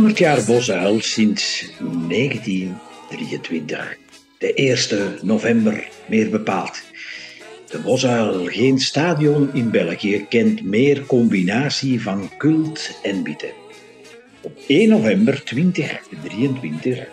100 0.00 0.18
jaar 0.18 0.44
Bosuil 0.44 1.00
sinds 1.00 1.72
1923. 2.08 3.96
De 4.38 4.54
1 4.54 5.18
november 5.22 5.88
meer 6.08 6.30
bepaald. 6.30 6.82
De 7.70 7.78
Bosuil, 7.78 8.44
geen 8.44 8.78
stadion 8.78 9.54
in 9.54 9.70
België, 9.70 10.26
kent 10.28 10.62
meer 10.62 11.06
combinatie 11.06 12.02
van 12.02 12.30
cult 12.38 12.98
en 13.02 13.22
bieten. 13.22 13.50
Op 14.42 14.58
1 14.66 14.88
november 14.88 15.44
2023 15.44 17.08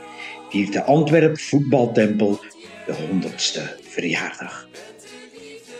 viert 0.50 0.74
de 0.74 0.84
Antwerp 0.84 1.40
voetbaltempel 1.40 2.40
de 2.86 2.94
100ste 2.94 3.62
verjaardag. 3.82 4.68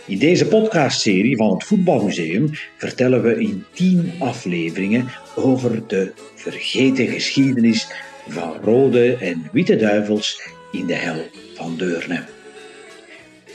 In 0.08 0.18
deze 0.18 0.46
podcastserie 0.46 1.36
van 1.36 1.52
het 1.52 1.64
Voetbalmuseum 1.64 2.50
vertellen 2.76 3.22
we 3.22 3.40
in 3.40 3.64
10 3.72 4.12
afleveringen 4.18 5.08
over 5.36 5.86
de 5.86 6.12
vergeten 6.34 7.06
geschiedenis 7.06 7.88
van 8.28 8.56
rode 8.62 9.16
en 9.16 9.48
witte 9.52 9.76
duivels 9.76 10.40
in 10.72 10.86
de 10.86 10.94
hel 10.94 11.26
van 11.54 11.76
Deurne. 11.76 12.37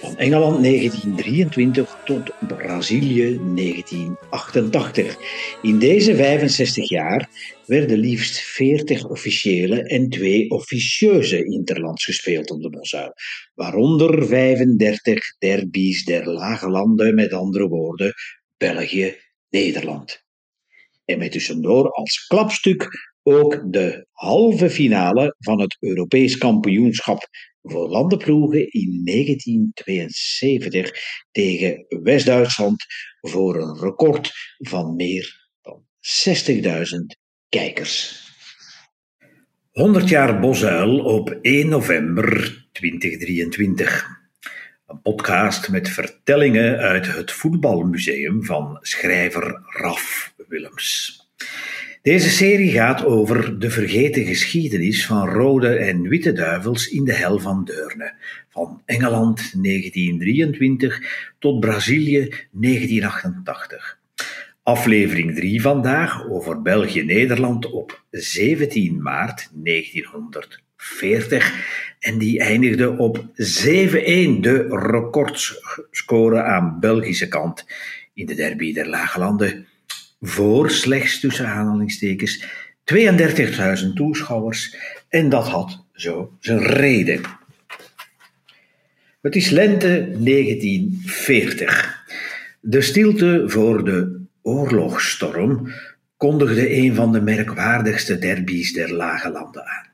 Van 0.04 0.18
Engeland 0.18 0.64
1923 0.64 1.98
tot 2.06 2.32
Brazilië 2.48 3.40
1988. 3.56 5.18
In 5.62 5.80
deze 5.80 6.16
65 6.16 6.90
jaar 6.90 7.30
werden 7.66 7.98
liefst 7.98 8.40
40 8.40 9.10
officiële 9.10 9.84
en 9.84 10.10
twee 10.10 10.50
officieuze 10.50 11.46
interlands 11.46 12.06
gespeeld 12.06 12.52
op 12.52 12.62
de 12.62 12.70
Bosuil, 12.70 13.14
waaronder 13.54 14.28
35 14.28 15.38
derbies 15.38 16.06
der 16.06 16.30
lage 16.30 16.70
landen, 16.70 17.16
met 17.16 17.34
andere 17.34 17.68
woorden 17.68 18.14
België, 18.58 19.16
Nederland. 19.50 20.24
En 21.06 21.18
met 21.18 21.32
tussendoor 21.32 21.92
als 21.92 22.26
klapstuk 22.28 23.13
ook 23.24 23.62
de 23.66 24.08
halve 24.12 24.70
finale 24.70 25.36
van 25.40 25.60
het 25.60 25.78
Europees 25.80 26.38
kampioenschap 26.38 27.28
voor 27.64 27.90
landenploegen 27.90 28.72
in 28.72 29.02
1972 29.04 30.92
tegen 31.32 31.86
West-Duitsland 31.88 32.86
voor 33.22 33.62
een 33.62 33.80
record 33.80 34.32
van 34.58 34.96
meer 34.96 35.50
dan 35.62 35.84
60.000 36.26 36.64
kijkers. 37.50 38.22
100 39.72 40.10
jaar 40.10 40.40
Bosuil 40.40 41.00
op 41.00 41.38
1 41.42 41.68
november 41.68 42.66
2023. 42.72 44.08
Een 44.88 45.02
podcast 45.02 45.70
met 45.70 45.90
vertellingen 45.90 46.78
uit 46.78 47.16
het 47.16 47.32
voetbalmuseum 47.32 48.46
van 48.46 48.78
schrijver 48.82 49.62
Raf 49.66 50.34
Willems. 50.48 51.22
Deze 52.04 52.30
serie 52.30 52.72
gaat 52.72 53.06
over 53.06 53.60
de 53.60 53.70
vergeten 53.70 54.26
geschiedenis 54.26 55.06
van 55.06 55.30
rode 55.30 55.76
en 55.76 56.02
witte 56.02 56.34
duivels 56.34 56.88
in 56.88 57.04
de 57.04 57.14
hel 57.14 57.40
van 57.40 57.64
Deurne, 57.64 58.14
van 58.50 58.82
Engeland 58.86 59.64
1923 59.64 61.02
tot 61.40 61.60
Brazilië 61.60 62.34
1988. 62.52 64.00
Aflevering 64.64 65.36
3 65.36 65.62
vandaag 65.62 66.30
over 66.30 66.62
België-Nederland 66.62 67.72
op 67.72 68.04
17 68.12 69.02
maart 69.02 69.50
1940 69.54 71.96
en 72.00 72.18
die 72.18 72.40
eindigde 72.40 72.98
op 72.98 73.18
7-1, 73.18 73.24
de 74.40 74.68
recordscore 74.92 76.44
aan 76.44 76.80
Belgische 76.80 77.28
kant 77.28 77.66
in 78.14 78.26
de 78.26 78.36
derby 78.36 78.74
der 78.74 78.88
Lage 78.88 79.20
Landen 79.20 79.68
voor 80.26 80.72
slechts 80.72 81.20
tussen 81.20 81.48
aanhalingstekens 81.48 82.46
32.000 82.94 83.94
toeschouwers 83.94 84.76
en 85.10 85.30
dat 85.30 85.48
had 85.48 85.86
zo 85.94 86.38
zijn 86.40 86.64
reden. 86.64 87.22
Het 89.22 89.36
is 89.36 89.50
lente 89.50 90.16
1940. 90.20 92.04
De 92.60 92.82
stilte 92.82 93.44
voor 93.46 93.86
de 93.86 94.22
oorlogsstorm 94.42 95.74
kondigde 96.18 96.76
een 96.76 96.96
van 96.96 97.12
de 97.12 97.22
merkwaardigste 97.22 98.20
derbies 98.20 98.74
der 98.74 98.94
Lage 98.94 99.30
Landen 99.30 99.66
aan. 99.66 99.92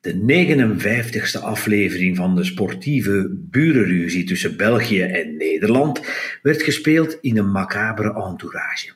De 0.00 0.14
59ste 0.14 1.42
aflevering 1.42 2.16
van 2.16 2.36
de 2.36 2.44
sportieve 2.44 3.28
burenruzie 3.30 4.24
tussen 4.24 4.56
België 4.56 5.02
en 5.02 5.36
Nederland 5.36 6.00
werd 6.42 6.62
gespeeld 6.62 7.18
in 7.20 7.38
een 7.38 7.50
macabere 7.50 8.14
entourage. 8.14 8.92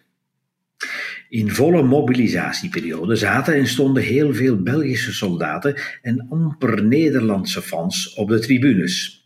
In 1.31 1.51
volle 1.51 1.83
mobilisatieperiode 1.83 3.17
zaten 3.17 3.55
en 3.55 3.67
stonden 3.67 4.03
heel 4.03 4.35
veel 4.35 4.63
Belgische 4.63 5.13
soldaten 5.13 5.81
en 6.03 6.27
amper 6.31 6.85
Nederlandse 6.85 7.63
fans 7.63 8.15
op 8.15 8.29
de 8.29 8.39
tribunes. 8.39 9.25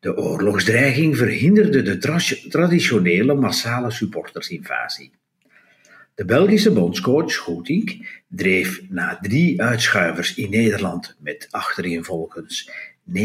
De 0.00 0.16
oorlogsdreiging 0.16 1.16
verhinderde 1.16 1.82
de 1.82 1.98
traditionele 2.48 3.34
massale 3.34 3.90
supportersinvasie. 3.90 5.10
De 6.14 6.24
Belgische 6.24 6.72
bondscoach 6.72 7.36
Goetink 7.36 7.96
dreef 8.28 8.82
na 8.88 9.18
drie 9.20 9.62
uitschuivers 9.62 10.34
in 10.34 10.50
Nederland 10.50 11.16
met 11.20 11.48
achtereenvolgens 11.50 12.70
9-3, 13.10 13.12
8-0 13.12 13.20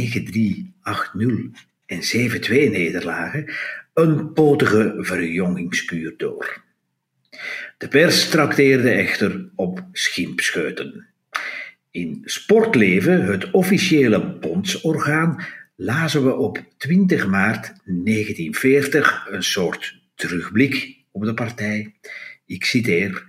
en 1.85 2.01
7-2 2.01 2.49
nederlagen 2.49 3.53
een 3.93 4.33
potige 4.33 4.95
verjongingskuur 4.97 6.13
door. 6.17 6.65
De 7.77 7.87
pers 7.87 8.29
trakteerde 8.29 8.89
echter 8.89 9.49
op 9.55 9.85
schimpscheuten. 9.91 11.07
In 11.91 12.21
Sportleven, 12.25 13.25
het 13.25 13.51
officiële 13.51 14.37
bondsorgaan, 14.39 15.45
lazen 15.75 16.23
we 16.23 16.35
op 16.35 16.63
20 16.77 17.27
maart 17.27 17.73
1940 17.85 19.27
een 19.29 19.43
soort 19.43 19.99
terugblik 20.15 20.95
op 21.11 21.23
de 21.23 21.33
partij. 21.33 21.93
Ik 22.45 22.65
citeer. 22.65 23.23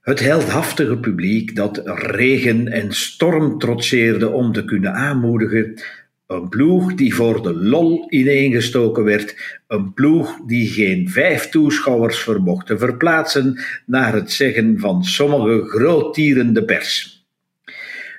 Het 0.00 0.20
heldhaftige 0.20 0.98
publiek 0.98 1.56
dat 1.56 1.82
regen 1.84 2.68
en 2.68 2.92
storm 2.92 3.58
trotseerde 3.58 4.28
om 4.28 4.52
te 4.52 4.64
kunnen 4.64 4.94
aanmoedigen, 4.94 5.82
een 6.26 6.48
ploeg 6.48 6.94
die 6.94 7.14
voor 7.14 7.42
de 7.42 7.54
lol 7.54 8.06
ineengestoken 8.08 9.04
werd. 9.04 9.36
Een 9.66 9.92
ploeg 9.94 10.38
die 10.46 10.68
geen 10.68 11.08
vijf 11.08 11.48
toeschouwers 11.48 12.18
vermocht 12.18 12.66
te 12.66 12.78
verplaatsen, 12.78 13.60
naar 13.86 14.12
het 14.12 14.32
zeggen 14.32 14.78
van 14.78 15.04
sommige 15.04 15.68
groottierende 15.68 16.64
pers. 16.64 17.24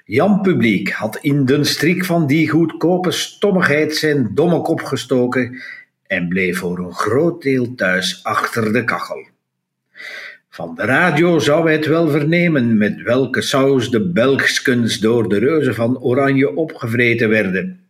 Jan 0.06 0.42
Publiek 0.42 0.90
had 0.90 1.18
in 1.22 1.46
de 1.46 1.64
strik 1.64 2.06
van 2.06 2.28
die 2.28 2.50
goedkope 2.50 3.12
stommigheid 3.12 3.96
zijn 3.96 4.32
domme 4.34 4.62
kop 4.62 4.82
gestoken 4.82 5.62
en 6.08 6.28
bleef 6.28 6.58
voor 6.58 6.80
een 6.80 6.94
groot 6.94 7.42
deel 7.42 7.76
thuis 7.76 8.24
achter 8.24 8.74
de 8.74 8.84
kachel. 8.84 9.28
Van 10.50 10.76
de 10.76 10.84
radio 10.84 11.40
zou 11.40 11.64
hij 11.64 11.74
het 11.74 11.86
wel 11.86 12.10
vernemen 12.10 12.78
met 12.78 13.02
welke 13.02 13.42
saus 13.42 13.90
de 13.90 14.12
Belgskens 14.12 15.00
door 15.00 15.30
de 15.30 15.38
reuzen 15.38 15.76
van 15.76 16.00
Oranje 16.00 16.56
opgevreten 16.56 17.30
werden. 17.30 17.85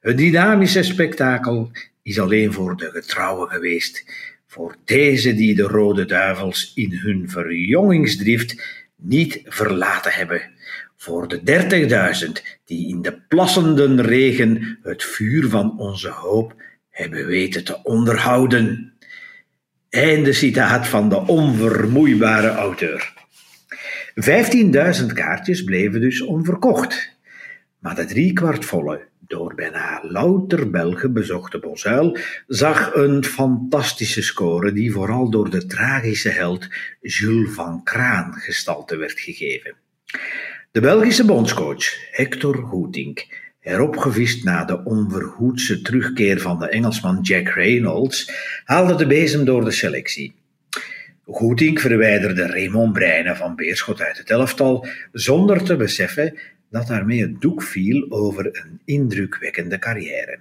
Het 0.00 0.16
dynamische 0.16 0.82
spektakel 0.82 1.70
is 2.02 2.20
alleen 2.20 2.52
voor 2.52 2.76
de 2.76 2.90
getrouwen 2.90 3.48
geweest, 3.48 4.04
voor 4.46 4.76
deze 4.84 5.34
die 5.34 5.54
de 5.54 5.62
rode 5.62 6.04
duivels 6.04 6.72
in 6.74 6.92
hun 6.92 7.30
verjongingsdrift 7.30 8.62
niet 8.96 9.40
verlaten 9.44 10.12
hebben, 10.12 10.42
voor 10.96 11.28
de 11.28 11.42
dertigduizend 11.42 12.42
die 12.64 12.88
in 12.88 13.02
de 13.02 13.20
plassende 13.28 14.02
regen 14.02 14.78
het 14.82 15.04
vuur 15.04 15.48
van 15.48 15.78
onze 15.78 16.08
hoop 16.08 16.54
hebben 16.90 17.26
weten 17.26 17.64
te 17.64 17.82
onderhouden. 17.82 18.92
Einde 19.88 20.32
citaat 20.32 20.86
van 20.86 21.08
de 21.08 21.16
onvermoeibare 21.16 22.48
auteur. 22.48 23.12
15.000 25.00 25.06
kaartjes 25.14 25.64
bleven 25.64 26.00
dus 26.00 26.22
onverkocht. 26.22 27.16
Maar 27.78 27.94
de 27.94 28.04
driekwartvolle 28.04 29.06
door 29.28 29.54
bijna 29.54 30.00
louter 30.02 30.70
Belgen 30.70 31.12
bezochte 31.12 31.58
Bosuil 31.58 32.18
zag 32.46 32.94
een 32.94 33.24
fantastische 33.24 34.22
score 34.22 34.72
die 34.72 34.92
vooral 34.92 35.30
door 35.30 35.50
de 35.50 35.66
tragische 35.66 36.28
held 36.28 36.68
Jules 37.00 37.54
van 37.54 37.82
Kraan 37.84 38.32
gestalte 38.32 38.96
werd 38.96 39.20
gegeven. 39.20 39.74
De 40.70 40.80
Belgische 40.80 41.24
bondscoach 41.24 42.10
Hector 42.10 42.56
Hoetink, 42.56 43.26
heropgevist 43.60 44.44
na 44.44 44.64
de 44.64 44.84
onverhoedse 44.84 45.82
terugkeer 45.82 46.40
van 46.40 46.58
de 46.58 46.68
Engelsman 46.68 47.20
Jack 47.20 47.48
Reynolds, 47.48 48.30
haalde 48.64 48.94
de 48.94 49.06
bezem 49.06 49.44
door 49.44 49.64
de 49.64 49.70
selectie. 49.70 50.34
Goetink 51.24 51.80
verwijderde 51.80 52.46
Raymond 52.46 52.92
Breine 52.92 53.36
van 53.36 53.56
Beerschot 53.56 54.00
uit 54.00 54.18
het 54.18 54.30
elftal 54.30 54.86
zonder 55.12 55.64
te 55.64 55.76
beseffen 55.76 56.38
dat 56.70 56.86
daarmee 56.86 57.20
het 57.20 57.40
doek 57.40 57.62
viel 57.62 58.10
over 58.10 58.46
een 58.46 58.80
indrukwekkende 58.84 59.78
carrière. 59.78 60.38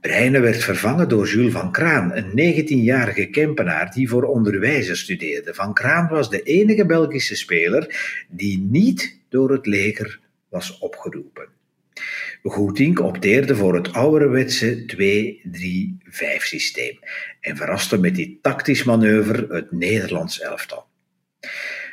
Breine 0.00 0.40
werd 0.40 0.64
vervangen 0.64 1.08
door 1.08 1.28
Jules 1.28 1.52
van 1.52 1.72
Kraan, 1.72 2.16
een 2.16 2.30
19-jarige 2.30 3.26
Kempenaar 3.26 3.92
die 3.92 4.08
voor 4.08 4.22
onderwijzer 4.22 4.96
studeerde. 4.96 5.54
Van 5.54 5.74
Kraan 5.74 6.08
was 6.08 6.30
de 6.30 6.42
enige 6.42 6.86
Belgische 6.86 7.36
speler 7.36 8.24
die 8.28 8.58
niet 8.58 9.18
door 9.28 9.50
het 9.50 9.66
leger 9.66 10.20
was 10.48 10.78
opgeroepen. 10.78 11.48
Goetink 12.42 13.00
opteerde 13.00 13.56
voor 13.56 13.74
het 13.74 13.92
ouderwetse 13.92 14.84
2-3-5 14.96 16.42
systeem 16.42 16.98
en 17.40 17.56
verraste 17.56 17.98
met 17.98 18.14
die 18.14 18.38
tactisch 18.42 18.84
manoeuvre 18.84 19.46
het 19.54 19.72
Nederlands 19.72 20.40
elftal. 20.40 20.86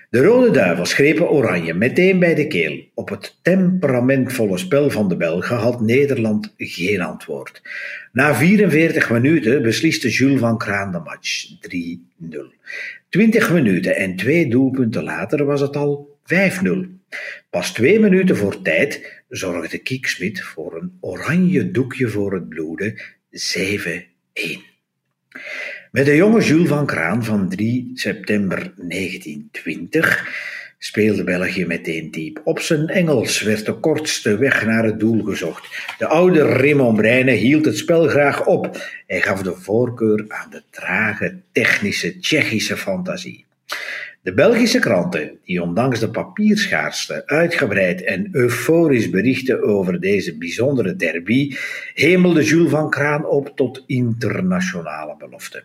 De 0.10 0.22
Rode 0.22 0.52
Duivels 0.52 0.94
grepen 0.94 1.30
Oranje 1.30 1.74
meteen 1.74 2.20
bij 2.20 2.36
de 2.36 2.48
keel. 2.48 2.90
Op 2.94 3.10
het 3.10 3.40
temperamentvolle 3.42 4.58
spel 4.58 4.90
van 4.90 5.10
de 5.10 5.18
Belgen 5.18 5.56
had 5.56 5.82
Nederland 5.82 6.54
geen 6.58 7.02
antwoord. 7.02 7.62
Na 8.12 8.36
44 8.36 9.10
minuten 9.10 9.62
besliste 9.62 10.10
Jules 10.10 10.40
van 10.40 10.58
Kraan 10.58 10.92
de 10.92 11.00
match 11.00 11.46
3-0. 12.26 12.38
20 13.10 13.52
minuten 13.54 13.96
en 13.96 14.16
twee 14.16 14.50
doelpunten 14.50 15.04
later 15.04 15.46
was 15.46 15.62
het 15.62 15.76
al 15.76 16.20
5-0. 16.24 16.36
Pas 17.50 17.74
twee 17.74 18.00
minuten 18.00 18.38
voor 18.38 18.62
tijd 18.62 19.22
zorgde 19.30 19.78
Kieksmit 19.78 20.42
voor 20.44 20.76
een 20.76 20.98
oranje 21.00 21.72
doekje 21.72 22.08
voor 22.08 22.34
het 22.34 22.50
bloeden 22.50 23.02
7-1. 23.32 24.77
Met 25.92 26.06
de 26.06 26.16
jonge 26.16 26.42
Jules 26.42 26.68
van 26.68 26.86
Kraan 26.86 27.24
van 27.24 27.50
3 27.50 27.92
september 27.94 28.74
1920 28.76 30.28
speelde 30.78 31.24
België 31.24 31.66
meteen 31.66 32.12
diep. 32.12 32.42
Op 32.44 32.60
zijn 32.60 32.88
Engels 32.88 33.42
werd 33.42 33.66
de 33.66 33.74
kortste 33.74 34.38
weg 34.38 34.66
naar 34.66 34.84
het 34.84 35.00
doel 35.00 35.24
gezocht. 35.24 35.94
De 35.98 36.08
oude 36.08 36.42
Raymond 36.42 36.98
Breine 36.98 37.32
hield 37.32 37.66
het 37.66 37.78
spel 37.78 38.08
graag 38.08 38.46
op. 38.46 38.90
Hij 39.08 39.22
gaf 39.22 39.42
de 39.42 39.54
voorkeur 39.56 40.26
aan 40.28 40.50
de 40.50 40.64
trage, 40.70 41.38
technische, 41.52 42.20
Tsjechische 42.20 42.78
fantasie. 42.78 43.46
De 44.28 44.34
Belgische 44.34 44.80
kranten, 44.80 45.40
die 45.44 45.62
ondanks 45.62 46.00
de 46.00 46.10
papierschaarste 46.10 47.26
uitgebreid 47.26 48.04
en 48.04 48.30
euforisch 48.32 49.10
berichten 49.10 49.64
over 49.64 50.00
deze 50.00 50.38
bijzondere 50.38 50.96
derby, 50.96 51.56
hemelden 51.94 52.44
Jules 52.44 52.70
van 52.70 52.90
Kraan 52.90 53.26
op 53.26 53.52
tot 53.56 53.84
internationale 53.86 55.16
belofte. 55.18 55.64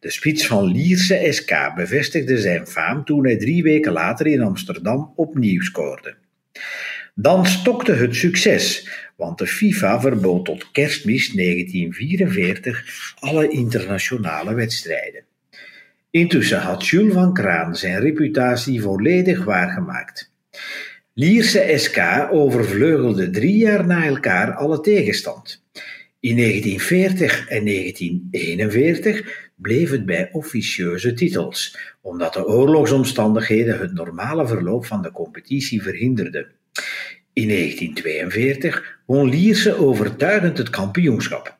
De 0.00 0.10
spits 0.10 0.46
van 0.46 0.64
Lierse 0.64 1.26
SK 1.30 1.72
bevestigde 1.74 2.38
zijn 2.38 2.66
faam 2.66 3.04
toen 3.04 3.24
hij 3.24 3.36
drie 3.36 3.62
weken 3.62 3.92
later 3.92 4.26
in 4.26 4.42
Amsterdam 4.42 5.12
opnieuw 5.16 5.62
scoorde. 5.62 6.16
Dan 7.14 7.46
stokte 7.46 7.92
het 7.92 8.14
succes, 8.16 8.88
want 9.16 9.38
de 9.38 9.46
FIFA 9.46 10.00
verbood 10.00 10.44
tot 10.44 10.70
kerstmis 10.70 11.32
1944 11.32 13.14
alle 13.18 13.48
internationale 13.48 14.54
wedstrijden. 14.54 15.24
Intussen 16.10 16.60
had 16.60 16.86
Jules 16.86 17.12
van 17.12 17.34
Kraan 17.34 17.76
zijn 17.76 18.00
reputatie 18.00 18.82
volledig 18.82 19.44
waargemaakt. 19.44 20.32
Lierse 21.14 21.72
SK 21.76 21.98
overvleugelde 22.30 23.30
drie 23.30 23.56
jaar 23.56 23.86
na 23.86 24.04
elkaar 24.04 24.54
alle 24.54 24.80
tegenstand. 24.80 25.64
In 26.20 26.36
1940 26.36 27.48
en 27.48 27.64
1941 27.64 29.50
bleef 29.56 29.90
het 29.90 30.06
bij 30.06 30.28
officieuze 30.32 31.12
titels, 31.12 31.78
omdat 32.00 32.32
de 32.32 32.46
oorlogsomstandigheden 32.46 33.78
het 33.78 33.92
normale 33.92 34.46
verloop 34.46 34.86
van 34.86 35.02
de 35.02 35.10
competitie 35.10 35.82
verhinderden. 35.82 36.46
In 37.32 37.48
1942 37.48 38.98
won 39.06 39.28
Lierse 39.28 39.74
overtuigend 39.74 40.58
het 40.58 40.70
kampioenschap. 40.70 41.58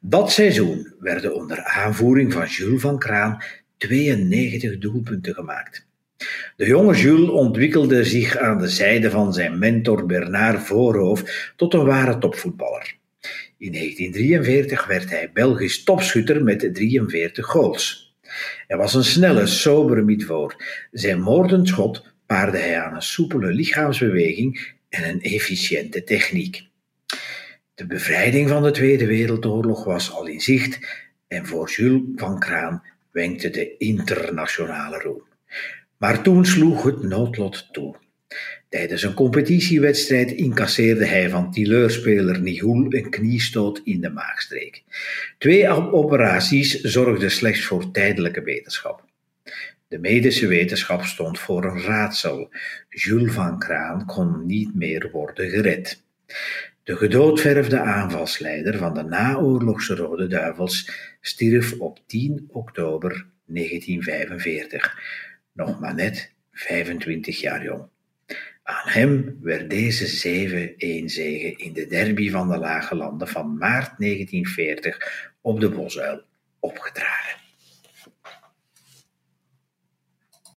Dat 0.00 0.32
seizoen 0.32 0.92
werden 1.00 1.34
onder 1.34 1.64
aanvoering 1.64 2.32
van 2.32 2.46
Jules 2.46 2.80
van 2.80 2.98
Kraan 2.98 3.42
92 3.88 4.78
doelpunten 4.78 5.34
gemaakt. 5.34 5.88
De 6.56 6.66
jonge 6.66 6.96
Jules 6.96 7.28
ontwikkelde 7.28 8.04
zich 8.04 8.36
aan 8.36 8.58
de 8.58 8.68
zijde 8.68 9.10
van 9.10 9.32
zijn 9.32 9.58
mentor 9.58 10.06
Bernard 10.06 10.62
Voorhoofd 10.62 11.52
tot 11.56 11.74
een 11.74 11.84
ware 11.84 12.18
topvoetballer. 12.18 12.94
In 13.58 13.72
1943 13.72 14.86
werd 14.86 15.10
hij 15.10 15.30
Belgisch 15.32 15.84
topschutter 15.84 16.42
met 16.42 16.74
43 16.74 17.46
goals. 17.46 18.14
Hij 18.66 18.76
was 18.76 18.94
een 18.94 19.04
snelle, 19.04 19.46
sobere 19.46 20.02
midvoor. 20.02 20.64
Zijn 20.90 21.20
moordend 21.20 21.68
schot 21.68 22.04
paarde 22.26 22.58
hij 22.58 22.80
aan 22.80 22.94
een 22.94 23.02
soepele 23.02 23.52
lichaamsbeweging 23.52 24.74
en 24.88 25.08
een 25.08 25.20
efficiënte 25.20 26.04
techniek. 26.04 26.68
De 27.74 27.86
bevrijding 27.86 28.48
van 28.48 28.62
de 28.62 28.70
Tweede 28.70 29.06
Wereldoorlog 29.06 29.84
was 29.84 30.12
al 30.12 30.26
in 30.26 30.40
zicht 30.40 30.78
en 31.28 31.46
voor 31.46 31.70
Jules 31.70 32.02
van 32.16 32.38
Kraan 32.38 32.82
wenkte 33.12 33.50
de 33.50 33.76
internationale 33.76 34.98
roem. 34.98 35.22
Maar 35.96 36.22
toen 36.22 36.44
sloeg 36.44 36.82
het 36.82 37.02
noodlot 37.02 37.72
toe. 37.72 37.96
Tijdens 38.68 39.02
een 39.02 39.14
competitiewedstrijd 39.14 40.30
incasseerde 40.30 41.06
hij 41.06 41.30
van 41.30 41.52
teleurspeler 41.52 42.40
Nihoul 42.40 42.86
een 42.88 43.10
kniestoot 43.10 43.80
in 43.84 44.00
de 44.00 44.10
maagstreek. 44.10 44.82
Twee 45.38 45.68
operaties 45.68 46.80
zorgden 46.80 47.30
slechts 47.30 47.64
voor 47.64 47.90
tijdelijke 47.90 48.42
wetenschap. 48.42 49.04
De 49.88 49.98
medische 49.98 50.46
wetenschap 50.46 51.02
stond 51.04 51.38
voor 51.38 51.64
een 51.64 51.82
raadsel. 51.82 52.50
Jules 52.88 53.32
van 53.32 53.58
Kraan 53.58 54.06
kon 54.06 54.46
niet 54.46 54.74
meer 54.74 55.10
worden 55.12 55.50
gered. 55.50 56.02
De 56.82 56.96
gedoodverfde 56.96 57.80
aanvalsleider 57.80 58.78
van 58.78 58.94
de 58.94 59.02
naoorlogse 59.02 59.94
Rode 59.94 60.26
Duivels 60.26 60.90
stierf 61.20 61.78
op 61.78 61.98
10 62.06 62.48
oktober 62.48 63.26
1945, 63.44 64.98
nog 65.52 65.80
maar 65.80 65.94
net 65.94 66.32
25 66.52 67.40
jaar 67.40 67.64
jong. 67.64 67.88
Aan 68.62 68.88
hem 68.88 69.38
werd 69.42 69.70
deze 69.70 70.28
7-1 71.04 71.04
zege 71.04 71.54
in 71.56 71.72
de 71.72 71.86
derby 71.86 72.30
van 72.30 72.48
de 72.48 72.58
Lage 72.58 72.94
Landen 72.94 73.28
van 73.28 73.56
maart 73.56 73.98
1940 73.98 75.32
op 75.40 75.60
de 75.60 75.68
Bosuil 75.68 76.22
opgedragen. 76.60 77.39